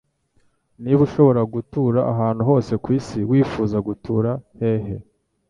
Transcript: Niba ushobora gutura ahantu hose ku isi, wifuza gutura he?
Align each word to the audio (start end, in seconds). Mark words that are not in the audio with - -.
Niba 0.83 1.01
ushobora 1.07 1.41
gutura 1.53 1.99
ahantu 2.13 2.41
hose 2.49 2.73
ku 2.83 2.89
isi, 2.99 3.19
wifuza 3.29 3.77
gutura 3.87 4.31
he? 4.59 4.73